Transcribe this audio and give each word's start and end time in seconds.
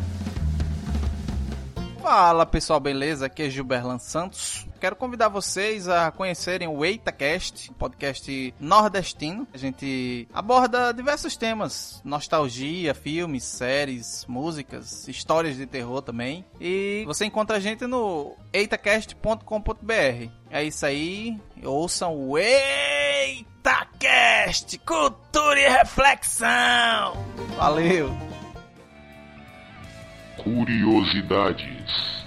Fala 2.01 2.45
pessoal, 2.47 2.79
beleza? 2.79 3.27
Aqui 3.27 3.43
é 3.43 3.49
Gilberlan 3.49 3.99
Santos. 3.99 4.65
Quero 4.79 4.95
convidar 4.95 5.27
vocês 5.29 5.87
a 5.87 6.09
conhecerem 6.09 6.67
o 6.67 6.83
EitaCast, 6.83 7.71
podcast 7.73 8.53
nordestino. 8.59 9.47
A 9.53 9.57
gente 9.57 10.27
aborda 10.33 10.91
diversos 10.91 11.37
temas: 11.37 12.01
nostalgia, 12.03 12.95
filmes, 12.95 13.43
séries, 13.43 14.25
músicas, 14.27 15.07
histórias 15.07 15.55
de 15.55 15.67
terror 15.67 16.01
também. 16.01 16.43
E 16.59 17.03
você 17.05 17.25
encontra 17.25 17.57
a 17.57 17.59
gente 17.59 17.85
no 17.85 18.35
eitacast.com.br. 18.51 20.31
É 20.49 20.63
isso 20.63 20.83
aí. 20.83 21.39
Ouçam 21.63 22.15
o 22.17 22.35
EitaCast 22.35 23.45
Cultura 24.79 25.59
e 25.59 25.69
Reflexão. 25.69 27.13
Valeu! 27.55 28.40
Curiosidades. 30.43 32.25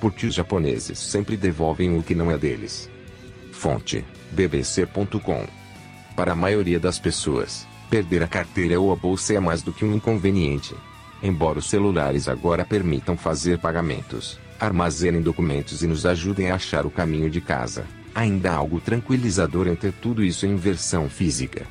Porque 0.00 0.26
os 0.26 0.34
japoneses 0.34 0.98
sempre 0.98 1.36
devolvem 1.36 1.96
o 1.96 2.02
que 2.02 2.16
não 2.16 2.32
é 2.32 2.36
deles. 2.36 2.90
Fonte: 3.52 4.04
bbc.com. 4.32 5.46
Para 6.16 6.32
a 6.32 6.34
maioria 6.34 6.80
das 6.80 6.98
pessoas, 6.98 7.64
perder 7.88 8.24
a 8.24 8.26
carteira 8.26 8.80
ou 8.80 8.92
a 8.92 8.96
bolsa 8.96 9.34
é 9.34 9.38
mais 9.38 9.62
do 9.62 9.72
que 9.72 9.84
um 9.84 9.94
inconveniente. 9.94 10.74
Embora 11.22 11.60
os 11.60 11.70
celulares 11.70 12.26
agora 12.26 12.64
permitam 12.64 13.16
fazer 13.16 13.58
pagamentos, 13.58 14.36
armazenem 14.58 15.22
documentos 15.22 15.80
e 15.84 15.86
nos 15.86 16.04
ajudem 16.04 16.50
a 16.50 16.56
achar 16.56 16.84
o 16.84 16.90
caminho 16.90 17.30
de 17.30 17.40
casa, 17.40 17.84
ainda 18.12 18.50
há 18.50 18.56
algo 18.56 18.80
tranquilizador 18.80 19.68
em 19.68 19.76
ter 19.76 19.92
tudo 19.92 20.24
isso 20.24 20.44
em 20.44 20.56
versão 20.56 21.08
física. 21.08 21.64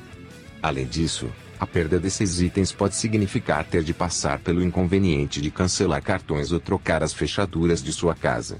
Além 0.62 0.86
disso, 0.86 1.28
a 1.62 1.66
perda 1.66 2.00
desses 2.00 2.40
itens 2.40 2.72
pode 2.72 2.96
significar 2.96 3.64
ter 3.64 3.84
de 3.84 3.94
passar 3.94 4.40
pelo 4.40 4.64
inconveniente 4.64 5.40
de 5.40 5.48
cancelar 5.48 6.02
cartões 6.02 6.50
ou 6.50 6.58
trocar 6.58 7.04
as 7.04 7.12
fechaduras 7.12 7.80
de 7.80 7.92
sua 7.92 8.16
casa. 8.16 8.58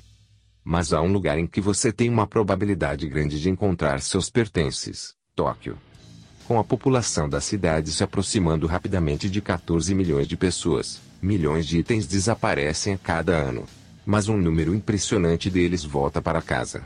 Mas 0.62 0.92
há 0.92 1.02
um 1.02 1.10
lugar 1.10 1.36
em 1.36 1.44
que 1.44 1.60
você 1.60 1.90
tem 1.90 2.08
uma 2.08 2.28
probabilidade 2.28 3.08
grande 3.08 3.40
de 3.40 3.50
encontrar 3.50 4.00
seus 4.00 4.30
pertences: 4.30 5.14
Tóquio. 5.34 5.76
Com 6.46 6.60
a 6.60 6.62
população 6.62 7.28
da 7.28 7.40
cidade 7.40 7.90
se 7.90 8.04
aproximando 8.04 8.68
rapidamente 8.68 9.28
de 9.28 9.40
14 9.40 9.92
milhões 9.96 10.28
de 10.28 10.36
pessoas, 10.36 11.00
milhões 11.20 11.66
de 11.66 11.78
itens 11.78 12.06
desaparecem 12.06 12.94
a 12.94 12.98
cada 12.98 13.32
ano. 13.32 13.64
Mas 14.06 14.28
um 14.28 14.36
número 14.36 14.72
impressionante 14.72 15.50
deles 15.50 15.82
volta 15.82 16.22
para 16.22 16.40
casa. 16.40 16.84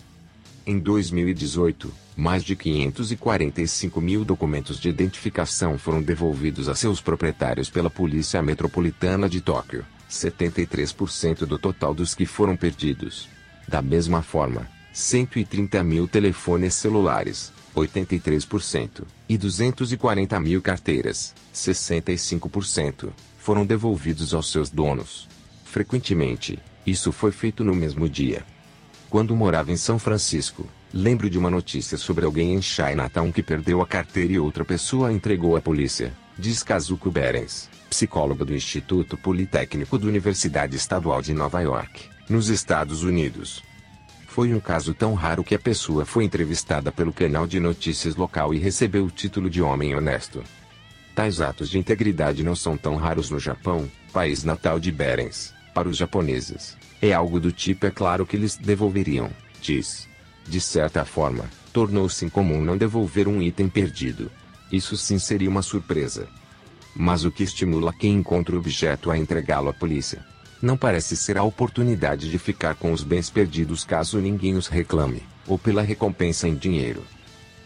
Em 0.69 0.81
2018, 0.81 1.93
mais 2.17 2.43
de 2.43 2.57
545 2.57 4.01
mil 4.01 4.25
documentos 4.25 4.81
de 4.81 4.89
identificação 4.89 5.79
foram 5.79 6.03
devolvidos 6.03 6.69
a 6.69 6.75
seus 6.75 7.01
proprietários 7.01 7.71
pela 7.71 7.89
Polícia 7.89 8.43
Metropolitana 8.43 9.29
de 9.29 9.41
Tóquio, 9.41 9.87
73% 10.11 11.47
do 11.47 11.57
total 11.57 11.95
dos 11.95 12.17
que 12.17 12.27
foram 12.27 12.57
perdidos. 12.57 13.29
Da 13.69 13.81
mesma 13.81 14.23
forma, 14.23 14.69
130 14.93 15.85
mil 15.85 16.09
telefones 16.09 16.75
celulares, 16.75 17.53
83%, 17.77 19.05
e 19.29 19.39
240 19.39 20.41
mil 20.41 20.61
carteiras, 20.61 21.33
65%, 21.55 23.11
foram 23.39 23.65
devolvidos 23.65 24.35
aos 24.35 24.51
seus 24.51 24.69
donos. 24.69 25.29
Frequentemente, 25.65 26.59
isso 26.85 27.13
foi 27.13 27.31
feito 27.31 27.63
no 27.63 27.73
mesmo 27.73 28.09
dia. 28.09 28.45
Quando 29.17 29.35
morava 29.35 29.73
em 29.73 29.79
São 29.79 29.99
Francisco, 29.99 30.67
lembro 30.93 31.31
de 31.31 31.39
uma 31.39 31.49
notícia 31.49 31.97
sobre 31.97 32.27
alguém 32.27 32.53
em 32.53 32.61
Chinatown 32.61 33.33
que 33.33 33.43
perdeu 33.43 33.81
a 33.81 33.87
carteira 33.87 34.35
e 34.35 34.39
outra 34.39 34.63
pessoa 34.63 35.09
a 35.09 35.13
entregou 35.15 35.57
à 35.57 35.61
polícia, 35.63 36.13
diz 36.39 36.63
Kazuko 36.63 37.11
Berens, 37.11 37.71
psicóloga 37.89 38.45
do 38.45 38.55
Instituto 38.55 39.17
Politécnico 39.17 39.99
da 39.99 40.07
Universidade 40.07 40.77
Estadual 40.77 41.23
de 41.23 41.33
Nova 41.33 41.63
York 41.63 42.11
nos 42.29 42.51
Estados 42.51 43.05
Unidos. 43.05 43.63
Foi 44.27 44.53
um 44.53 44.61
caso 44.61 44.93
tão 44.93 45.15
raro 45.15 45.43
que 45.43 45.55
a 45.55 45.59
pessoa 45.59 46.05
foi 46.05 46.25
entrevistada 46.25 46.93
pelo 46.93 47.11
canal 47.11 47.47
de 47.47 47.59
notícias 47.59 48.17
local 48.17 48.53
e 48.53 48.59
recebeu 48.59 49.07
o 49.07 49.11
título 49.11 49.49
de 49.49 49.63
homem 49.63 49.97
honesto. 49.97 50.45
Tais 51.15 51.41
atos 51.41 51.71
de 51.71 51.79
integridade 51.79 52.43
não 52.43 52.55
são 52.55 52.77
tão 52.77 52.97
raros 52.97 53.31
no 53.31 53.41
Japão, 53.41 53.91
país 54.13 54.45
natal 54.45 54.79
de 54.79 54.93
Berens, 54.93 55.56
para 55.77 55.91
os 55.91 55.99
japoneses. 55.99 56.75
É 57.03 57.13
algo 57.13 57.39
do 57.39 57.53
tipo 57.53 57.85
é 57.85 57.91
claro 57.91 58.25
que 58.25 58.35
eles 58.35 58.57
devolveriam, 58.57 59.31
diz. 59.61 60.09
De 60.49 60.59
certa 60.59 61.05
forma, 61.05 61.45
tornou-se 61.71 62.25
incomum 62.25 62.65
não 62.65 62.79
devolver 62.79 63.29
um 63.29 63.43
item 63.43 63.69
perdido. 63.69 64.31
Isso 64.73 64.97
sim 64.97 65.19
seria 65.19 65.51
uma 65.51 65.61
surpresa. 65.61 66.29
Mas 66.95 67.27
o 67.27 67.31
que 67.31 67.43
estimula 67.43 67.93
quem 67.93 68.15
encontra 68.15 68.55
o 68.57 68.59
objeto 68.59 69.11
a 69.11 69.19
entregá-lo 69.19 69.69
à 69.69 69.73
polícia? 69.75 70.25
Não 70.63 70.79
parece 70.79 71.15
ser 71.15 71.37
a 71.37 71.43
oportunidade 71.43 72.31
de 72.31 72.39
ficar 72.39 72.75
com 72.77 72.91
os 72.91 73.03
bens 73.03 73.29
perdidos 73.29 73.85
caso 73.85 74.19
ninguém 74.19 74.57
os 74.57 74.69
reclame, 74.69 75.23
ou 75.47 75.59
pela 75.59 75.83
recompensa 75.83 76.49
em 76.49 76.55
dinheiro. 76.55 77.05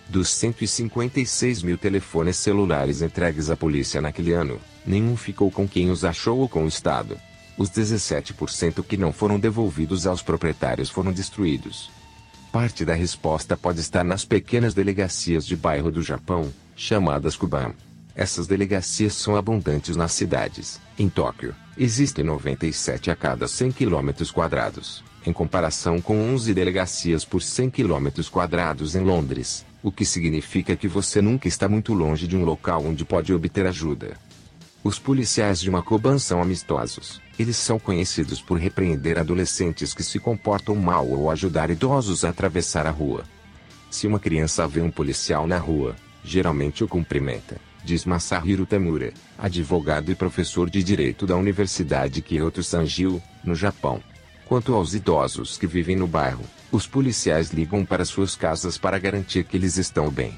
Dos 0.09 0.31
156 0.31 1.62
mil 1.62 1.79
telefones 1.79 2.39
celulares 2.39 3.03
entregues 3.03 3.51
à 3.51 3.57
polícia 3.57 4.01
naquele 4.01 4.33
ano, 4.33 4.61
nenhum 4.85 5.17
ficou 5.17 5.49
com 5.49 5.69
quem 5.69 5.93
os 5.93 6.05
achou 6.05 6.41
ou 6.41 6.49
com 6.49 6.65
o 6.65 6.69
Estado. 6.69 7.17
Os 7.61 7.69
17% 7.69 8.83
que 8.83 8.97
não 8.97 9.12
foram 9.12 9.39
devolvidos 9.39 10.07
aos 10.07 10.23
proprietários 10.23 10.89
foram 10.89 11.12
destruídos. 11.12 11.91
Parte 12.51 12.87
da 12.87 12.95
resposta 12.95 13.55
pode 13.55 13.81
estar 13.81 14.03
nas 14.03 14.25
pequenas 14.25 14.73
delegacias 14.73 15.45
de 15.45 15.57
bairro 15.57 15.91
do 15.91 16.01
Japão, 16.01 16.51
chamadas 16.75 17.37
Kuban. 17.37 17.75
Essas 18.15 18.47
delegacias 18.47 19.12
são 19.12 19.37
abundantes 19.37 19.95
nas 19.95 20.12
cidades. 20.12 20.81
Em 20.99 21.07
Tóquio, 21.11 21.55
existem 21.77 22.25
97 22.25 23.11
a 23.11 23.15
cada 23.15 23.47
100 23.47 23.73
km 23.73 24.09
quadrados, 24.33 25.05
em 25.27 25.33
comparação 25.35 26.01
com 26.01 26.19
11 26.33 26.55
delegacias 26.55 27.27
por 27.27 27.43
100 27.43 27.69
km 27.69 28.09
quadrados 28.31 28.95
em 28.95 29.05
Londres, 29.05 29.67
o 29.83 29.93
que 29.93 30.07
significa 30.07 30.75
que 30.75 30.89
você 30.89 31.21
nunca 31.21 31.47
está 31.47 31.69
muito 31.69 31.93
longe 31.93 32.27
de 32.27 32.39
um 32.39 32.43
local 32.43 32.87
onde 32.87 33.05
pode 33.05 33.35
obter 33.35 33.67
ajuda. 33.67 34.17
Os 34.83 34.99
policiais 34.99 35.61
de 35.61 35.71
Macoban 35.71 36.19
são 36.19 36.41
amistosos. 36.41 37.21
Eles 37.40 37.56
são 37.56 37.78
conhecidos 37.78 38.42
por 38.42 38.58
repreender 38.58 39.19
adolescentes 39.19 39.94
que 39.94 40.02
se 40.02 40.19
comportam 40.19 40.76
mal 40.76 41.08
ou 41.08 41.31
ajudar 41.31 41.70
idosos 41.70 42.22
a 42.22 42.28
atravessar 42.28 42.87
a 42.87 42.90
rua. 42.90 43.25
Se 43.90 44.06
uma 44.06 44.19
criança 44.19 44.69
vê 44.69 44.82
um 44.82 44.90
policial 44.90 45.46
na 45.46 45.56
rua, 45.56 45.96
geralmente 46.22 46.84
o 46.84 46.87
cumprimenta 46.87 47.56
diz 47.82 48.04
Masahiro 48.04 48.66
Tamura, 48.66 49.14
advogado 49.38 50.12
e 50.12 50.14
professor 50.14 50.69
de 50.69 50.82
direito 50.82 51.26
da 51.26 51.34
Universidade 51.34 52.20
Kyoto 52.20 52.62
Sanjil, 52.62 53.22
no 53.42 53.54
Japão. 53.54 54.02
Quanto 54.44 54.75
aos 54.75 54.92
idosos 54.92 55.56
que 55.56 55.66
vivem 55.66 55.96
no 55.96 56.06
bairro, 56.06 56.44
os 56.70 56.87
policiais 56.87 57.52
ligam 57.52 57.87
para 57.87 58.04
suas 58.04 58.37
casas 58.37 58.76
para 58.76 58.98
garantir 58.98 59.44
que 59.44 59.56
eles 59.56 59.78
estão 59.78 60.10
bem. 60.10 60.34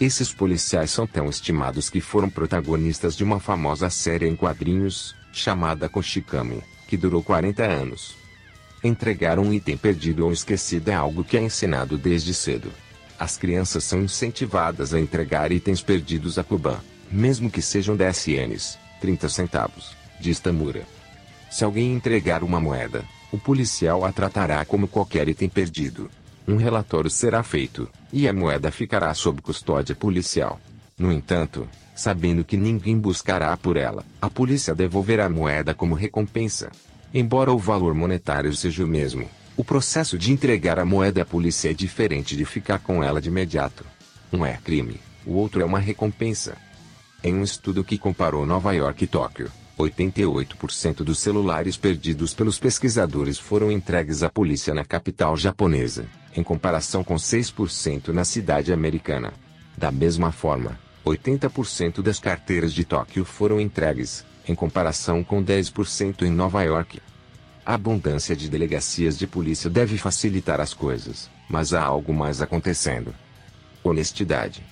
Esses 0.00 0.34
policiais 0.34 0.90
são 0.90 1.06
tão 1.06 1.28
estimados 1.28 1.88
que 1.88 2.00
foram 2.00 2.28
protagonistas 2.28 3.16
de 3.16 3.22
uma 3.22 3.38
famosa 3.38 3.88
série 3.88 4.26
em 4.26 4.34
quadrinhos, 4.34 5.14
chamada 5.34 5.88
Koshikami, 5.88 6.62
que 6.86 6.96
durou 6.96 7.22
40 7.22 7.62
anos. 7.64 8.16
Entregar 8.82 9.38
um 9.38 9.52
item 9.52 9.76
perdido 9.76 10.24
ou 10.24 10.32
esquecido 10.32 10.90
é 10.90 10.94
algo 10.94 11.24
que 11.24 11.36
é 11.36 11.42
ensinado 11.42 11.98
desde 11.98 12.32
cedo. 12.32 12.70
As 13.18 13.36
crianças 13.36 13.84
são 13.84 14.02
incentivadas 14.02 14.92
a 14.92 15.00
entregar 15.00 15.50
itens 15.52 15.82
perdidos 15.82 16.38
a 16.38 16.44
Kuban, 16.44 16.78
mesmo 17.10 17.50
que 17.50 17.62
sejam 17.62 17.96
10 17.96 18.26
ienes, 18.28 18.78
30 19.00 19.28
centavos, 19.28 19.96
diz 20.20 20.38
Tamura. 20.38 20.82
Se 21.50 21.64
alguém 21.64 21.94
entregar 21.94 22.42
uma 22.42 22.60
moeda, 22.60 23.04
o 23.32 23.38
policial 23.38 24.04
a 24.04 24.12
tratará 24.12 24.64
como 24.64 24.88
qualquer 24.88 25.28
item 25.28 25.48
perdido. 25.48 26.10
Um 26.46 26.56
relatório 26.56 27.08
será 27.08 27.42
feito, 27.42 27.88
e 28.12 28.28
a 28.28 28.32
moeda 28.32 28.70
ficará 28.70 29.14
sob 29.14 29.40
custódia 29.40 29.94
policial. 29.94 30.60
No 30.98 31.12
entanto, 31.12 31.68
sabendo 31.94 32.44
que 32.44 32.56
ninguém 32.56 32.98
buscará 32.98 33.56
por 33.56 33.76
ela, 33.76 34.04
a 34.20 34.30
polícia 34.30 34.74
devolverá 34.74 35.26
a 35.26 35.30
moeda 35.30 35.74
como 35.74 35.94
recompensa. 35.94 36.70
Embora 37.12 37.52
o 37.52 37.58
valor 37.58 37.94
monetário 37.94 38.54
seja 38.54 38.84
o 38.84 38.88
mesmo, 38.88 39.28
o 39.56 39.64
processo 39.64 40.18
de 40.18 40.32
entregar 40.32 40.78
a 40.78 40.84
moeda 40.84 41.22
à 41.22 41.24
polícia 41.24 41.70
é 41.70 41.74
diferente 41.74 42.36
de 42.36 42.44
ficar 42.44 42.80
com 42.80 43.02
ela 43.02 43.20
de 43.20 43.28
imediato. 43.28 43.84
Um 44.32 44.44
é 44.44 44.56
crime, 44.56 45.00
o 45.24 45.34
outro 45.34 45.62
é 45.62 45.64
uma 45.64 45.78
recompensa. 45.78 46.56
Em 47.22 47.34
um 47.34 47.42
estudo 47.42 47.84
que 47.84 47.96
comparou 47.96 48.44
Nova 48.44 48.72
York 48.72 49.04
e 49.04 49.06
Tóquio, 49.06 49.50
88% 49.78 51.02
dos 51.02 51.18
celulares 51.18 51.76
perdidos 51.76 52.34
pelos 52.34 52.58
pesquisadores 52.58 53.38
foram 53.38 53.72
entregues 53.72 54.22
à 54.22 54.30
polícia 54.30 54.74
na 54.74 54.84
capital 54.84 55.36
japonesa, 55.36 56.06
em 56.36 56.42
comparação 56.42 57.02
com 57.02 57.14
6% 57.14 58.08
na 58.08 58.24
cidade 58.24 58.72
americana. 58.72 59.32
Da 59.76 59.90
mesma 59.90 60.30
forma, 60.30 60.78
80% 61.04 62.00
das 62.00 62.18
carteiras 62.18 62.72
de 62.72 62.84
Tóquio 62.84 63.24
foram 63.24 63.60
entregues, 63.60 64.24
em 64.48 64.54
comparação 64.54 65.22
com 65.22 65.44
10% 65.44 66.22
em 66.22 66.30
Nova 66.30 66.62
York. 66.62 67.00
A 67.64 67.74
abundância 67.74 68.34
de 68.34 68.48
delegacias 68.48 69.18
de 69.18 69.26
polícia 69.26 69.68
deve 69.68 69.98
facilitar 69.98 70.60
as 70.60 70.72
coisas, 70.72 71.30
mas 71.48 71.74
há 71.74 71.82
algo 71.82 72.12
mais 72.12 72.40
acontecendo. 72.40 73.14
Honestidade. 73.82 74.64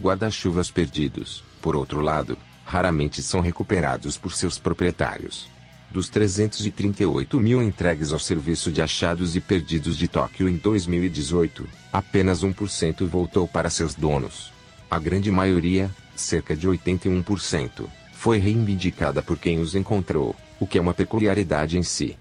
Guarda-chuvas 0.00 0.70
perdidos, 0.70 1.44
por 1.60 1.76
outro 1.76 2.00
lado, 2.00 2.38
raramente 2.64 3.22
são 3.22 3.40
recuperados 3.40 4.16
por 4.16 4.32
seus 4.32 4.58
proprietários. 4.58 5.48
Dos 5.90 6.08
338 6.10 7.40
mil 7.40 7.62
entregues 7.62 8.12
ao 8.12 8.18
Serviço 8.18 8.70
de 8.70 8.82
Achados 8.82 9.36
e 9.36 9.40
Perdidos 9.40 9.96
de 9.96 10.06
Tóquio 10.06 10.48
em 10.48 10.56
2018, 10.56 11.66
apenas 11.90 12.44
1% 12.44 13.06
voltou 13.06 13.48
para 13.48 13.70
seus 13.70 13.94
donos. 13.94 14.57
A 14.90 14.98
grande 14.98 15.30
maioria, 15.30 15.90
cerca 16.16 16.56
de 16.56 16.66
81%, 16.66 17.86
foi 18.14 18.38
reivindicada 18.38 19.22
por 19.22 19.38
quem 19.38 19.60
os 19.60 19.74
encontrou 19.74 20.34
o 20.58 20.66
que 20.66 20.78
é 20.78 20.80
uma 20.80 20.94
peculiaridade 20.94 21.76
em 21.76 21.82
si. 21.82 22.16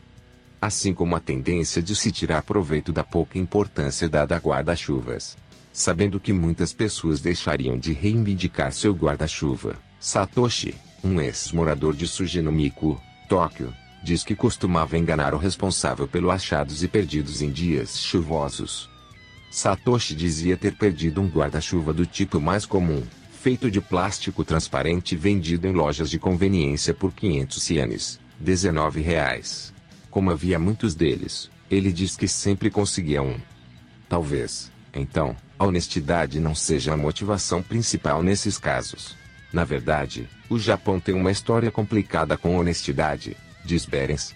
Assim 0.62 0.94
como 0.94 1.16
a 1.16 1.20
tendência 1.20 1.82
de 1.82 1.96
se 1.96 2.12
tirar 2.12 2.44
proveito 2.44 2.92
da 2.92 3.06
pouca 3.06 3.40
importância 3.40 4.10
dada 4.10 4.36
a 4.36 4.40
guarda-chuvas. 4.40 5.38
Sabendo 5.72 6.20
que 6.20 6.34
muitas 6.34 6.74
pessoas 6.74 7.22
deixariam 7.22 7.78
de 7.78 7.94
reivindicar 7.94 8.74
seu 8.74 8.94
guarda-chuva, 8.94 9.76
Satoshi, 10.00 10.76
um 11.04 11.22
ex-morador 11.22 11.96
de 11.96 12.08
Sujinomiku, 12.08 13.00
Tóquio, 13.30 13.74
diz 14.04 14.24
que 14.24 14.36
costumava 14.36 14.98
enganar 14.98 15.34
o 15.34 15.38
responsável 15.38 16.08
pelo 16.08 16.32
achados 16.32 16.84
e 16.84 16.88
perdidos 16.88 17.42
em 17.42 17.50
dias 17.50 17.98
chuvosos. 17.98 18.90
Satoshi 19.50 20.14
dizia 20.14 20.58
ter 20.58 20.76
perdido 20.76 21.22
um 21.22 21.28
guarda-chuva 21.28 21.94
do 21.94 22.06
tipo 22.06 22.40
mais 22.40 22.66
comum, 22.66 23.02
feito 23.42 23.72
de 23.72 23.80
plástico 23.80 24.44
transparente 24.44 25.16
vendido 25.16 25.68
em 25.68 25.72
lojas 25.72 26.10
de 26.10 26.20
conveniência 26.20 26.94
por 26.94 27.14
500 27.14 27.70
ienes, 27.70 28.20
19 28.40 29.02
reais. 29.02 29.74
Como 30.12 30.32
havia 30.32 30.60
muitos 30.60 30.94
deles, 30.94 31.50
ele 31.72 31.92
diz 31.92 32.18
que 32.18 32.28
sempre 32.28 32.70
conseguia 32.70 33.22
um. 33.22 33.40
Talvez, 34.10 34.72
então, 34.94 35.36
a 35.58 35.66
honestidade 35.66 36.40
não 36.40 36.54
seja 36.54 36.94
a 36.94 36.98
motivação 36.98 37.62
principal 37.64 38.22
nesses 38.22 38.58
casos. 38.58 39.16
Na 39.54 39.64
verdade, 39.64 40.28
o 40.50 40.60
Japão 40.60 41.00
tem 41.00 41.16
uma 41.16 41.32
história 41.32 41.72
complicada 41.72 42.38
com 42.38 42.58
honestidade, 42.58 43.38
diz 43.64 43.86
Berens. 43.86 44.36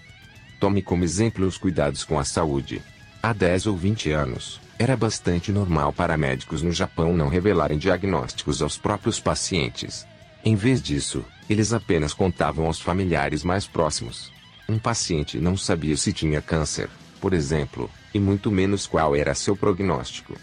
Tome 0.59 0.81
como 0.81 1.03
exemplo 1.03 1.45
os 1.45 1.57
cuidados 1.57 2.03
com 2.03 2.17
a 2.17 2.23
saúde. 2.23 2.81
Há 3.21 3.33
10 3.33 3.67
ou 3.67 3.75
20 3.75 4.11
anos, 4.11 4.60
era 4.81 4.97
bastante 4.97 5.51
normal 5.51 5.93
para 5.93 6.17
médicos 6.17 6.63
no 6.63 6.71
Japão 6.71 7.13
não 7.13 7.29
revelarem 7.29 7.77
diagnósticos 7.77 8.63
aos 8.63 8.79
próprios 8.79 9.19
pacientes. 9.19 10.07
Em 10.43 10.55
vez 10.55 10.81
disso, 10.81 11.23
eles 11.47 11.71
apenas 11.71 12.15
contavam 12.15 12.65
aos 12.65 12.81
familiares 12.81 13.43
mais 13.43 13.67
próximos. 13.67 14.31
Um 14.67 14.79
paciente 14.79 15.37
não 15.37 15.55
sabia 15.55 15.95
se 15.95 16.11
tinha 16.11 16.41
câncer, 16.41 16.89
por 17.19 17.31
exemplo, 17.31 17.91
e 18.11 18.19
muito 18.19 18.49
menos 18.49 18.87
qual 18.87 19.15
era 19.15 19.35
seu 19.35 19.55
prognóstico. 19.55 20.35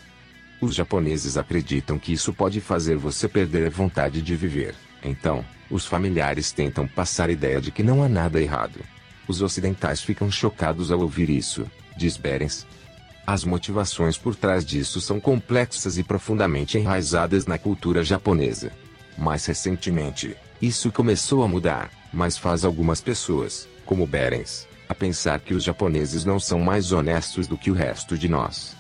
Os 0.60 0.72
japoneses 0.72 1.36
acreditam 1.36 1.98
que 1.98 2.12
isso 2.12 2.32
pode 2.32 2.60
fazer 2.60 2.96
você 2.96 3.26
perder 3.26 3.66
a 3.66 3.70
vontade 3.70 4.22
de 4.22 4.36
viver. 4.36 4.76
Então, 5.02 5.44
os 5.68 5.84
familiares 5.84 6.52
tentam 6.52 6.86
passar 6.86 7.28
a 7.28 7.32
ideia 7.32 7.60
de 7.60 7.72
que 7.72 7.82
não 7.82 8.04
há 8.04 8.08
nada 8.08 8.40
errado. 8.40 8.78
Os 9.26 9.42
ocidentais 9.42 10.00
ficam 10.00 10.30
chocados 10.30 10.92
ao 10.92 11.00
ouvir 11.00 11.28
isso, 11.28 11.66
diz 11.96 12.16
Berens. 12.16 12.64
As 13.30 13.44
motivações 13.44 14.16
por 14.16 14.34
trás 14.34 14.64
disso 14.64 15.02
são 15.02 15.20
complexas 15.20 15.98
e 15.98 16.02
profundamente 16.02 16.78
enraizadas 16.78 17.44
na 17.44 17.58
cultura 17.58 18.02
japonesa. 18.02 18.72
Mais 19.18 19.44
recentemente, 19.44 20.34
isso 20.62 20.90
começou 20.90 21.42
a 21.42 21.46
mudar, 21.46 21.90
mas 22.10 22.38
faz 22.38 22.64
algumas 22.64 23.02
pessoas, 23.02 23.68
como 23.84 24.06
Berens, 24.06 24.66
a 24.88 24.94
pensar 24.94 25.40
que 25.40 25.52
os 25.52 25.62
japoneses 25.62 26.24
não 26.24 26.40
são 26.40 26.60
mais 26.60 26.90
honestos 26.90 27.46
do 27.46 27.58
que 27.58 27.70
o 27.70 27.74
resto 27.74 28.16
de 28.16 28.30
nós. 28.30 28.74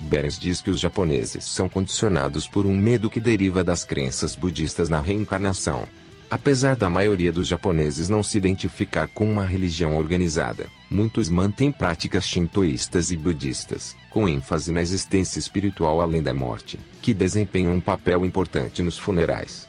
Berens 0.00 0.38
diz 0.38 0.60
que 0.60 0.68
os 0.68 0.78
japoneses 0.78 1.46
são 1.46 1.66
condicionados 1.66 2.46
por 2.46 2.66
um 2.66 2.76
medo 2.76 3.08
que 3.08 3.18
deriva 3.18 3.64
das 3.64 3.84
crenças 3.84 4.36
budistas 4.36 4.90
na 4.90 5.00
reencarnação. 5.00 5.88
Apesar 6.30 6.76
da 6.76 6.90
maioria 6.90 7.32
dos 7.32 7.48
japoneses 7.48 8.10
não 8.10 8.22
se 8.22 8.36
identificar 8.36 9.08
com 9.08 9.30
uma 9.30 9.46
religião 9.46 9.96
organizada, 9.96 10.66
muitos 10.90 11.30
mantêm 11.30 11.72
práticas 11.72 12.26
shintoístas 12.26 13.10
e 13.10 13.16
budistas, 13.16 13.96
com 14.10 14.28
ênfase 14.28 14.70
na 14.70 14.82
existência 14.82 15.38
espiritual 15.38 16.02
além 16.02 16.22
da 16.22 16.34
morte, 16.34 16.78
que 17.00 17.14
desempenham 17.14 17.72
um 17.72 17.80
papel 17.80 18.26
importante 18.26 18.82
nos 18.82 18.98
funerais. 18.98 19.66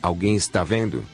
Alguém 0.00 0.36
está 0.36 0.64
vendo? 0.64 1.04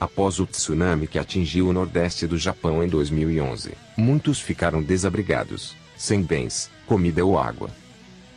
Após 0.00 0.40
o 0.40 0.46
tsunami 0.46 1.06
que 1.06 1.18
atingiu 1.18 1.68
o 1.68 1.72
nordeste 1.72 2.26
do 2.26 2.38
Japão 2.38 2.82
em 2.82 2.88
2011, 2.88 3.72
muitos 3.94 4.40
ficaram 4.40 4.82
desabrigados, 4.82 5.76
sem 5.98 6.22
bens, 6.22 6.70
comida 6.86 7.22
ou 7.22 7.38
água. 7.38 7.68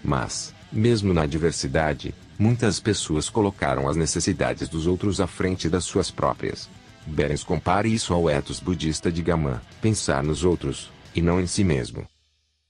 Mas, 0.03 0.53
mesmo 0.71 1.13
na 1.13 1.25
diversidade, 1.25 2.13
muitas 2.37 2.79
pessoas 2.79 3.29
colocaram 3.29 3.87
as 3.87 3.95
necessidades 3.95 4.69
dos 4.69 4.87
outros 4.87 5.19
à 5.19 5.27
frente 5.27 5.69
das 5.69 5.83
suas 5.83 6.11
próprias. 6.11 6.69
Berens 7.05 7.43
compare 7.43 7.93
isso 7.93 8.13
ao 8.13 8.29
ethos 8.29 8.59
budista 8.59 9.11
de 9.11 9.21
Gaman, 9.21 9.61
pensar 9.81 10.23
nos 10.23 10.43
outros, 10.43 10.91
e 11.15 11.21
não 11.21 11.39
em 11.39 11.47
si 11.47 11.63
mesmo. 11.63 12.05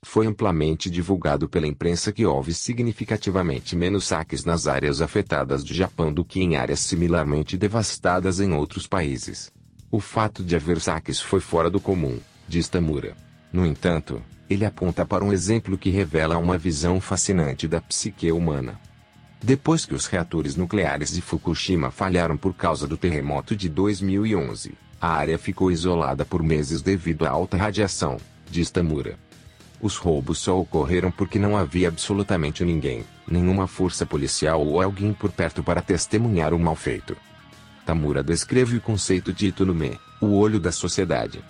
Foi 0.06 0.28
amplamente 0.28 0.90
divulgado 0.90 1.50
pela 1.50 1.68
imprensa 1.68 2.14
que 2.14 2.26
houve 2.26 2.54
significativamente 2.54 3.76
menos 3.76 4.06
saques 4.06 4.46
nas 4.46 4.68
áreas 4.68 5.02
afetadas 5.02 5.64
do 5.64 5.74
Japão 5.74 6.14
do 6.14 6.24
que 6.24 6.40
em 6.40 6.56
áreas 6.56 6.80
similarmente 6.82 7.58
devastadas 7.58 8.40
em 8.40 8.54
outros 8.54 8.88
países. 8.88 9.52
O 9.90 10.00
fato 10.00 10.44
de 10.44 10.56
haver 10.56 10.80
saques 10.80 11.20
foi 11.20 11.40
fora 11.40 11.70
do 11.70 11.80
comum, 11.80 12.20
diz 12.48 12.70
Tamura. 12.70 13.16
No 13.52 13.66
entanto, 13.66 14.22
ele 14.50 14.66
aponta 14.66 15.06
para 15.06 15.26
um 15.26 15.34
exemplo 15.34 15.78
que 15.78 15.90
revela 15.90 16.38
uma 16.38 16.58
visão 16.58 17.02
fascinante 17.02 17.68
da 17.68 17.82
psique 17.82 18.32
humana. 18.32 18.80
Depois 19.41 19.86
que 19.86 19.94
os 19.94 20.08
reatores 20.08 20.56
nucleares 20.56 21.12
de 21.12 21.22
Fukushima 21.22 21.91
falharam 21.91 22.36
por 22.36 22.53
causa 22.53 22.88
do 22.88 22.98
terremoto 22.98 23.56
de 23.56 23.70
2011, 23.70 24.74
a 25.00 25.10
área 25.10 25.38
ficou 25.38 25.72
isolada 25.72 26.25
por 26.25 26.41
meses 26.41 26.82
devido 26.82 27.25
à 27.25 27.29
alta 27.29 27.56
radiação, 27.56 28.17
diz 28.50 28.72
Tamura. 28.72 29.17
Os 29.79 29.96
roubos 29.96 30.39
só 30.39 30.60
ocorreram 30.60 31.12
porque 31.12 31.38
não 31.38 31.56
havia 31.56 31.88
absolutamente 31.88 32.65
ninguém, 32.65 33.06
nenhuma 33.27 33.67
força 33.67 34.08
policial 34.08 34.65
ou 34.65 34.82
alguém 34.82 35.13
por 35.13 35.32
perto 35.32 35.62
para 35.62 35.84
testemunhar 35.84 36.51
o 36.51 36.60
mal 36.60 36.75
feito. 36.75 37.15
Tamura 37.86 38.24
descreve 38.24 38.77
o 38.77 38.82
conceito 38.82 39.32
de 39.32 39.48
Itunume, 39.48 40.00
o 40.20 40.36
olho 40.36 40.60
da 40.60 40.72
sociedade. 40.72 41.44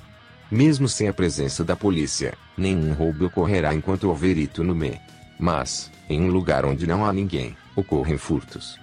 Mesmo 0.51 0.89
sem 0.89 1.07
a 1.07 1.13
presença 1.13 1.63
da 1.63 1.75
polícia, 1.75 2.33
nenhum 2.57 2.93
roubo 2.93 3.25
ocorrerá 3.25 3.73
enquanto 3.73 4.09
houver 4.09 4.37
Itunume. 4.37 4.99
Mas, 5.39 5.89
em 6.09 6.21
um 6.21 6.27
lugar 6.27 6.65
onde 6.65 6.85
não 6.85 7.05
há 7.05 7.13
ninguém, 7.13 7.55
ocorrem 7.77 8.17
furtos. 8.17 8.77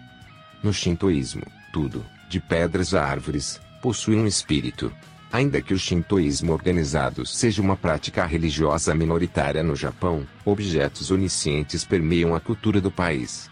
No 0.63 0.73
shintoísmo, 0.73 1.43
tudo, 1.71 2.03
de 2.31 2.41
pedras 2.41 2.95
a 2.95 3.05
árvores, 3.05 3.61
possui 3.83 4.17
um 4.17 4.27
espírito, 4.27 4.91
Ainda 5.35 5.61
que 5.61 5.75
o 5.75 5.79
shintoísmo 5.79 6.53
organizado 6.53 7.27
seja 7.27 7.61
uma 7.61 7.75
prática 7.75 8.25
religiosa 8.25 8.95
minoritária 8.95 9.65
no 9.65 9.75
Japão, 9.75 10.25
objetos 10.45 11.11
oniscientes 11.11 11.85
permeiam 11.85 12.37
a 12.37 12.41
cultura 12.41 12.81
do 12.81 12.89
país. 12.89 13.51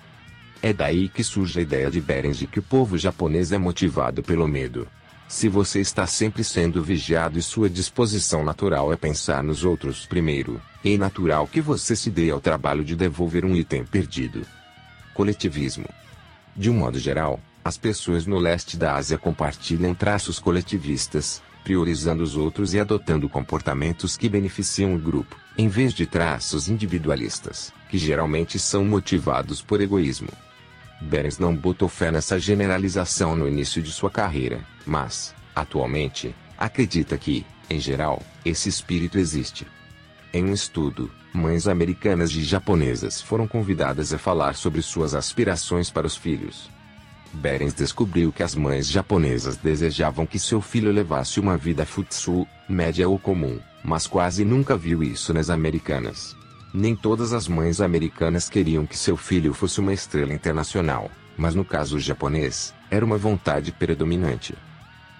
É 0.62 0.72
daí 0.72 1.08
que 1.08 1.24
surge 1.24 1.58
a 1.58 1.62
ideia 1.62 1.90
de 1.90 2.00
Berens 2.00 2.38
de 2.38 2.46
que 2.46 2.60
o 2.60 2.62
povo 2.62 2.96
japonês 2.96 3.50
é 3.50 3.58
motivado 3.58 4.22
pelo 4.22 4.46
medo. 4.46 4.86
Se 5.26 5.48
você 5.48 5.80
está 5.80 6.06
sempre 6.06 6.44
sendo 6.44 6.84
vigiado 6.84 7.36
e 7.36 7.42
sua 7.42 7.68
disposição 7.68 8.44
natural 8.44 8.92
é 8.92 8.96
pensar 8.96 9.42
nos 9.42 9.64
outros 9.64 10.06
primeiro, 10.06 10.62
é 10.84 10.96
natural 10.96 11.48
que 11.48 11.60
você 11.60 11.96
se 11.96 12.12
dê 12.12 12.30
ao 12.30 12.40
trabalho 12.40 12.84
de 12.84 12.94
devolver 12.94 13.44
um 13.44 13.56
item 13.56 13.84
perdido. 13.84 14.46
Coletivismo. 15.14 15.86
De 16.56 16.70
um 16.70 16.74
modo 16.74 16.98
geral, 16.98 17.40
as 17.64 17.78
pessoas 17.78 18.26
no 18.26 18.38
leste 18.38 18.76
da 18.76 18.96
Ásia 18.96 19.16
compartilham 19.16 19.94
traços 19.94 20.38
coletivistas, 20.38 21.42
priorizando 21.62 22.22
os 22.22 22.36
outros 22.36 22.74
e 22.74 22.80
adotando 22.80 23.28
comportamentos 23.28 24.16
que 24.16 24.28
beneficiam 24.28 24.94
o 24.94 24.98
grupo, 24.98 25.36
em 25.56 25.68
vez 25.68 25.92
de 25.94 26.06
traços 26.06 26.68
individualistas, 26.68 27.72
que 27.88 27.98
geralmente 27.98 28.58
são 28.58 28.84
motivados 28.84 29.62
por 29.62 29.80
egoísmo. 29.80 30.28
Berens 31.00 31.38
não 31.38 31.54
botou 31.54 31.88
fé 31.88 32.10
nessa 32.10 32.38
generalização 32.38 33.36
no 33.36 33.48
início 33.48 33.82
de 33.82 33.90
sua 33.90 34.10
carreira, 34.10 34.60
mas, 34.86 35.34
atualmente, 35.54 36.34
acredita 36.58 37.16
que, 37.16 37.44
em 37.68 37.78
geral, 37.78 38.22
esse 38.44 38.68
espírito 38.68 39.18
existe. 39.18 39.66
Em 40.34 40.44
um 40.44 40.52
estudo, 40.54 41.10
mães 41.30 41.68
americanas 41.68 42.30
e 42.30 42.42
japonesas 42.42 43.20
foram 43.20 43.46
convidadas 43.46 44.14
a 44.14 44.18
falar 44.18 44.54
sobre 44.54 44.80
suas 44.80 45.14
aspirações 45.14 45.90
para 45.90 46.06
os 46.06 46.16
filhos. 46.16 46.70
Berens 47.34 47.74
descobriu 47.74 48.32
que 48.32 48.42
as 48.42 48.54
mães 48.54 48.88
japonesas 48.88 49.58
desejavam 49.58 50.24
que 50.24 50.38
seu 50.38 50.62
filho 50.62 50.90
levasse 50.90 51.38
uma 51.38 51.58
vida 51.58 51.84
futsu, 51.84 52.46
média 52.66 53.06
ou 53.06 53.18
comum, 53.18 53.60
mas 53.84 54.06
quase 54.06 54.42
nunca 54.42 54.74
viu 54.74 55.02
isso 55.02 55.34
nas 55.34 55.50
americanas. 55.50 56.34
Nem 56.72 56.96
todas 56.96 57.34
as 57.34 57.46
mães 57.46 57.82
americanas 57.82 58.48
queriam 58.48 58.86
que 58.86 58.96
seu 58.96 59.18
filho 59.18 59.52
fosse 59.52 59.80
uma 59.80 59.92
estrela 59.92 60.32
internacional, 60.32 61.10
mas 61.36 61.54
no 61.54 61.64
caso 61.64 61.98
japonês, 61.98 62.72
era 62.90 63.04
uma 63.04 63.18
vontade 63.18 63.70
predominante. 63.70 64.54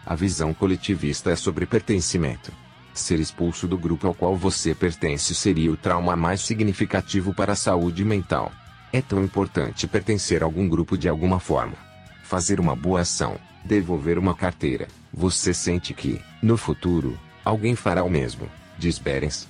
A 0.06 0.14
visão 0.14 0.54
coletivista 0.54 1.30
é 1.30 1.36
sobre 1.36 1.66
pertencimento. 1.66 2.50
Ser 2.94 3.18
expulso 3.20 3.66
do 3.66 3.78
grupo 3.78 4.06
ao 4.06 4.14
qual 4.14 4.36
você 4.36 4.74
pertence 4.74 5.34
seria 5.34 5.72
o 5.72 5.76
trauma 5.76 6.14
mais 6.14 6.40
significativo 6.40 7.32
para 7.32 7.52
a 7.52 7.56
saúde 7.56 8.04
mental. 8.04 8.52
É 8.92 9.00
tão 9.00 9.22
importante 9.24 9.86
pertencer 9.86 10.42
a 10.42 10.46
algum 10.46 10.68
grupo 10.68 10.98
de 10.98 11.08
alguma 11.08 11.40
forma 11.40 11.92
fazer 12.32 12.58
uma 12.58 12.74
boa 12.74 13.02
ação, 13.02 13.36
devolver 13.62 14.16
uma 14.16 14.34
carteira, 14.34 14.88
você 15.12 15.52
sente 15.52 15.92
que, 15.92 16.18
no 16.42 16.56
futuro, 16.56 17.18
alguém 17.44 17.76
fará 17.76 18.02
o 18.02 18.08
mesmo, 18.08 18.48
diz 18.78 18.98
Berens. 18.98 19.46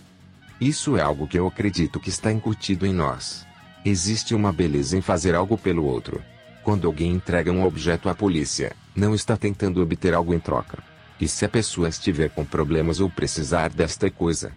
Isso 0.60 0.96
é 0.96 1.00
algo 1.00 1.28
que 1.28 1.38
eu 1.38 1.46
acredito 1.46 2.00
que 2.00 2.08
está 2.08 2.32
incutido 2.32 2.84
em 2.84 2.92
nós. 2.92 3.46
Existe 3.84 4.34
uma 4.34 4.52
beleza 4.52 4.98
em 4.98 5.00
fazer 5.00 5.32
algo 5.32 5.56
pelo 5.56 5.84
outro. 5.84 6.20
Quando 6.64 6.88
alguém 6.88 7.12
entrega 7.12 7.52
um 7.52 7.64
objeto 7.64 8.08
à 8.08 8.16
polícia, 8.16 8.72
não 8.96 9.14
está 9.14 9.36
tentando 9.36 9.80
obter 9.80 10.12
algo 10.12 10.34
em 10.34 10.40
troca. 10.40 10.82
E 11.22 11.28
se 11.28 11.44
a 11.44 11.48
pessoa 11.48 11.88
estiver 11.88 12.30
com 12.30 12.44
problemas 12.44 12.98
ou 12.98 13.08
precisar 13.08 13.70
desta 13.70 14.10
coisa? 14.10 14.50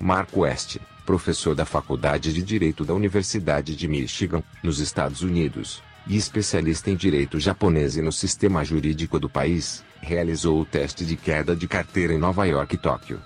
Mark 0.00 0.36
West, 0.36 0.78
professor 1.06 1.54
da 1.54 1.64
Faculdade 1.64 2.32
de 2.32 2.42
Direito 2.42 2.84
da 2.84 2.92
Universidade 2.92 3.76
de 3.76 3.86
Michigan, 3.86 4.42
nos 4.64 4.80
Estados 4.80 5.22
Unidos, 5.22 5.80
e 6.08 6.16
especialista 6.16 6.90
em 6.90 6.96
direito 6.96 7.38
japonês 7.38 7.96
e 7.96 8.02
no 8.02 8.10
sistema 8.10 8.64
jurídico 8.64 9.20
do 9.20 9.28
país, 9.28 9.84
realizou 10.00 10.60
o 10.60 10.64
teste 10.64 11.06
de 11.06 11.14
queda 11.14 11.54
de 11.54 11.68
carteira 11.68 12.12
em 12.12 12.18
Nova 12.18 12.46
York 12.46 12.74
e 12.74 12.78
Tóquio. 12.78 13.22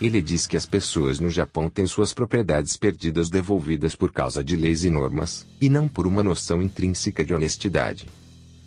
Ele 0.00 0.22
diz 0.22 0.46
que 0.46 0.56
as 0.56 0.66
pessoas 0.66 1.18
no 1.18 1.30
Japão 1.30 1.68
têm 1.68 1.84
suas 1.84 2.14
propriedades 2.14 2.76
perdidas 2.76 3.28
devolvidas 3.28 3.96
por 3.96 4.12
causa 4.12 4.44
de 4.44 4.54
leis 4.54 4.84
e 4.84 4.88
normas, 4.88 5.48
e 5.60 5.68
não 5.68 5.88
por 5.88 6.06
uma 6.06 6.22
noção 6.22 6.62
intrínseca 6.62 7.24
de 7.24 7.34
honestidade. 7.34 8.06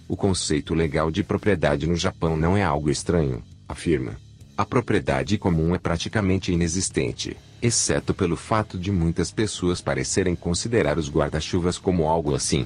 O 0.08 0.16
conceito 0.16 0.74
legal 0.74 1.12
de 1.12 1.22
propriedade 1.22 1.86
no 1.86 1.96
Japão 1.96 2.38
não 2.38 2.56
é 2.56 2.64
algo 2.64 2.90
estranho, 2.90 3.44
afirma. 3.68 4.16
A 4.58 4.66
propriedade 4.66 5.38
comum 5.38 5.76
é 5.76 5.78
praticamente 5.78 6.52
inexistente, 6.52 7.36
exceto 7.62 8.14
pelo 8.14 8.38
fato 8.38 8.78
de 8.78 8.90
muitas 8.90 9.32
pessoas 9.32 9.82
parecerem 9.82 10.34
considerar 10.34 10.98
os 10.98 11.10
guarda-chuvas 11.10 11.78
como 11.78 12.08
algo 12.08 12.34
assim. 12.34 12.66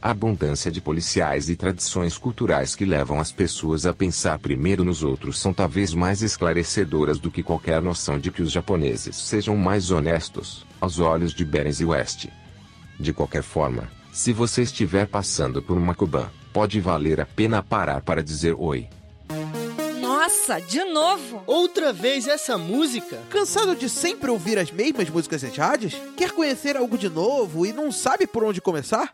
A 0.00 0.10
abundância 0.10 0.70
de 0.70 0.80
policiais 0.80 1.48
e 1.48 1.54
tradições 1.54 2.18
culturais 2.18 2.74
que 2.74 2.84
levam 2.84 3.20
as 3.20 3.30
pessoas 3.30 3.86
a 3.86 3.92
pensar 3.92 4.38
primeiro 4.38 4.82
nos 4.82 5.04
outros 5.04 5.38
são 5.38 5.52
talvez 5.52 5.94
mais 5.94 6.22
esclarecedoras 6.22 7.20
do 7.20 7.30
que 7.30 7.42
qualquer 7.42 7.80
noção 7.80 8.18
de 8.18 8.32
que 8.32 8.42
os 8.42 8.50
japoneses 8.50 9.14
sejam 9.14 9.56
mais 9.56 9.90
honestos, 9.90 10.66
aos 10.80 10.98
olhos 10.98 11.32
de 11.32 11.44
Berens 11.44 11.80
e 11.80 11.84
West. 11.84 12.26
De 12.98 13.12
qualquer 13.12 13.42
forma, 13.42 13.88
se 14.10 14.32
você 14.32 14.62
estiver 14.62 15.06
passando 15.06 15.62
por 15.62 15.76
uma 15.76 15.94
Kuban, 15.94 16.28
pode 16.52 16.80
valer 16.80 17.20
a 17.20 17.26
pena 17.26 17.62
parar 17.62 18.02
para 18.02 18.22
dizer 18.22 18.54
oi. 18.58 18.88
Nossa, 20.00 20.60
de 20.60 20.84
novo! 20.84 21.42
Outra 21.46 21.92
vez 21.92 22.28
essa 22.28 22.58
música? 22.58 23.18
Cansado 23.30 23.74
de 23.74 23.88
sempre 23.88 24.30
ouvir 24.30 24.58
as 24.58 24.70
mesmas 24.70 25.08
músicas 25.08 25.42
rádios? 25.56 25.94
Quer 26.16 26.32
conhecer 26.32 26.76
algo 26.76 26.98
de 26.98 27.08
novo 27.08 27.64
e 27.66 27.72
não 27.72 27.90
sabe 27.90 28.26
por 28.26 28.44
onde 28.44 28.60
começar? 28.60 29.12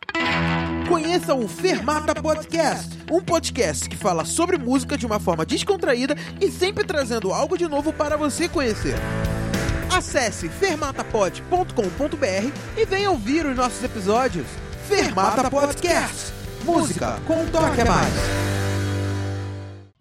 Conheça 0.88 1.34
o 1.34 1.46
Fermata 1.46 2.20
Podcast, 2.20 2.98
um 3.10 3.20
podcast 3.20 3.88
que 3.88 3.96
fala 3.96 4.24
sobre 4.24 4.58
música 4.58 4.96
de 4.96 5.06
uma 5.06 5.20
forma 5.20 5.44
descontraída 5.44 6.16
e 6.40 6.50
sempre 6.50 6.84
trazendo 6.84 7.32
algo 7.32 7.56
de 7.56 7.68
novo 7.68 7.92
para 7.92 8.16
você 8.16 8.48
conhecer. 8.48 8.96
Acesse 9.94 10.48
fermatapod.com.br 10.48 12.52
e 12.76 12.84
venha 12.84 13.10
ouvir 13.10 13.46
os 13.46 13.56
nossos 13.56 13.82
episódios. 13.82 14.46
Fermata 14.88 15.50
Podcast, 15.50 16.32
música 16.68 17.18
com 17.26 17.32
um 17.32 17.46
toque 17.46 17.80
a 17.80 17.84
mais. 17.86 18.12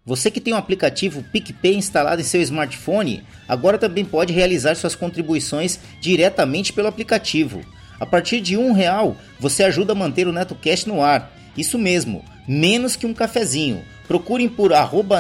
Você 0.06 0.30
que 0.30 0.42
tem 0.42 0.54
o 0.54 0.58
aplicativo 0.58 1.24
PicPay 1.24 1.76
instalado 1.76 2.20
em 2.20 2.26
seu 2.26 2.42
smartphone, 2.42 3.24
agora 3.48 3.78
também 3.78 4.04
pode 4.04 4.34
realizar 4.34 4.76
suas 4.76 4.94
contribuições 4.94 5.80
diretamente 6.02 6.74
pelo 6.74 6.90
aplicativo. 6.90 7.62
A 7.98 8.06
partir 8.06 8.42
de 8.42 8.58
um 8.58 8.74
real, 8.74 9.16
você 9.40 9.64
ajuda 9.64 9.94
a 9.94 9.96
manter 9.96 10.28
o 10.28 10.34
NetoCast 10.34 10.90
no 10.90 11.02
ar. 11.02 11.32
Isso 11.58 11.80
mesmo, 11.80 12.24
menos 12.46 12.98
que 12.98 13.08
um 13.08 13.14
cafezinho. 13.14 13.82
Procurem 14.06 14.50
por 14.50 14.72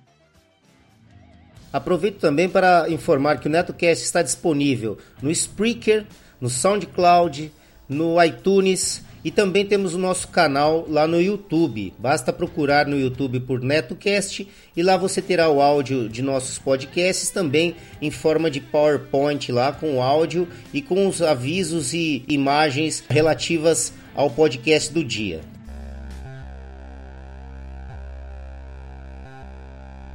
Aproveito 1.71 2.19
também 2.19 2.49
para 2.49 2.89
informar 2.89 3.39
que 3.39 3.47
o 3.47 3.51
NetoCast 3.51 4.03
está 4.03 4.21
disponível 4.21 4.97
no 5.21 5.31
Spreaker, 5.31 6.05
no 6.39 6.49
SoundCloud, 6.49 7.51
no 7.87 8.21
iTunes 8.21 9.03
e 9.23 9.31
também 9.31 9.65
temos 9.65 9.93
o 9.93 9.99
nosso 9.99 10.27
canal 10.27 10.85
lá 10.89 11.07
no 11.07 11.21
YouTube. 11.21 11.93
Basta 11.97 12.33
procurar 12.33 12.87
no 12.87 12.99
YouTube 12.99 13.39
por 13.41 13.61
NetoCast 13.61 14.47
e 14.75 14.83
lá 14.83 14.97
você 14.97 15.21
terá 15.21 15.49
o 15.49 15.61
áudio 15.61 16.09
de 16.09 16.21
nossos 16.21 16.57
podcasts 16.57 17.29
também 17.29 17.75
em 18.01 18.09
forma 18.09 18.49
de 18.49 18.59
PowerPoint 18.59 19.51
lá 19.51 19.71
com 19.71 19.97
o 19.97 20.01
áudio 20.01 20.47
e 20.73 20.81
com 20.81 21.07
os 21.07 21.21
avisos 21.21 21.93
e 21.93 22.23
imagens 22.27 23.03
relativas 23.09 23.93
ao 24.15 24.29
podcast 24.29 24.91
do 24.91 25.03
dia. 25.03 25.41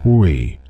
Oi, 0.05 0.59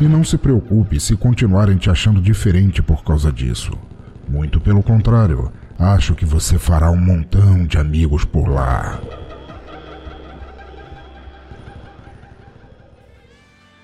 E 0.00 0.04
não 0.04 0.24
se 0.24 0.38
preocupe 0.38 0.98
se 0.98 1.14
continuarem 1.14 1.76
te 1.76 1.90
achando 1.90 2.22
diferente 2.22 2.80
por 2.80 3.04
causa 3.04 3.30
disso. 3.30 3.72
Muito 4.26 4.58
pelo 4.58 4.82
contrário, 4.82 5.52
acho 5.78 6.14
que 6.14 6.24
você 6.24 6.58
fará 6.58 6.90
um 6.90 6.96
montão 6.96 7.66
de 7.66 7.76
amigos 7.76 8.24
por 8.24 8.48
lá. 8.48 8.98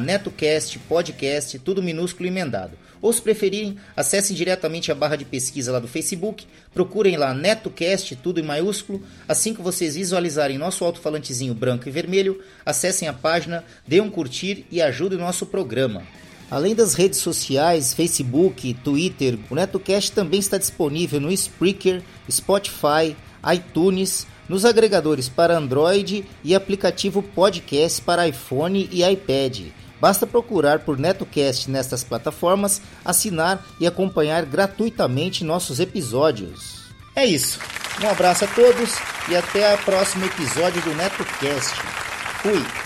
netocast 0.00 0.78
podcast, 0.78 1.58
tudo 1.58 1.82
minúsculo 1.82 2.26
e 2.26 2.28
emendado. 2.28 2.78
Ou 3.02 3.12
se 3.12 3.20
preferirem, 3.20 3.76
acessem 3.96 4.36
diretamente 4.36 4.92
a 4.92 4.94
barra 4.94 5.16
de 5.16 5.24
pesquisa 5.24 5.72
lá 5.72 5.80
do 5.80 5.88
Facebook, 5.88 6.46
procurem 6.72 7.16
lá 7.16 7.34
NetoCast, 7.34 8.14
tudo 8.16 8.38
em 8.38 8.44
maiúsculo. 8.44 9.02
Assim 9.28 9.52
que 9.52 9.60
vocês 9.60 9.96
visualizarem 9.96 10.56
nosso 10.56 10.84
alto-falantezinho 10.84 11.52
branco 11.52 11.88
e 11.88 11.92
vermelho, 11.92 12.40
acessem 12.64 13.08
a 13.08 13.12
página, 13.12 13.64
dêem 13.86 14.02
um 14.02 14.08
curtir 14.08 14.64
e 14.70 14.80
ajudem 14.80 15.18
o 15.18 15.22
nosso 15.22 15.44
programa. 15.46 16.04
Além 16.50 16.74
das 16.74 16.94
redes 16.94 17.18
sociais, 17.18 17.92
Facebook, 17.92 18.74
Twitter, 18.84 19.38
o 19.50 19.54
NetoCast 19.54 20.12
também 20.12 20.38
está 20.38 20.56
disponível 20.56 21.20
no 21.20 21.32
Spreaker, 21.32 22.02
Spotify, 22.30 23.16
iTunes, 23.52 24.26
nos 24.48 24.64
agregadores 24.64 25.28
para 25.28 25.56
Android 25.56 26.24
e 26.44 26.54
aplicativo 26.54 27.22
podcast 27.22 28.00
para 28.02 28.28
iPhone 28.28 28.88
e 28.92 29.04
iPad. 29.04 29.66
Basta 30.00 30.26
procurar 30.26 30.80
por 30.80 30.98
NetoCast 30.98 31.70
nestas 31.70 32.04
plataformas, 32.04 32.80
assinar 33.04 33.64
e 33.80 33.86
acompanhar 33.86 34.44
gratuitamente 34.44 35.42
nossos 35.42 35.80
episódios. 35.80 36.86
É 37.14 37.24
isso. 37.24 37.58
Um 38.02 38.08
abraço 38.08 38.44
a 38.44 38.48
todos 38.48 38.94
e 39.28 39.34
até 39.34 39.74
o 39.74 39.78
próximo 39.78 40.26
episódio 40.26 40.82
do 40.82 40.94
NetoCast. 40.94 41.74
Fui! 42.42 42.85